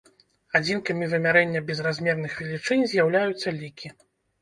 [0.59, 3.97] Адзінкамі вымярэння безразмерных велічынь з'яўляюцца лікі.